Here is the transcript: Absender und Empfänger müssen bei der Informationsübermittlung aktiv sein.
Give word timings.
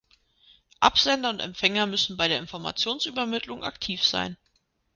Absender 0.79 1.29
und 1.29 1.41
Empfänger 1.41 1.85
müssen 1.85 2.17
bei 2.17 2.27
der 2.27 2.39
Informationsübermittlung 2.39 3.63
aktiv 3.63 4.03
sein. 4.03 4.35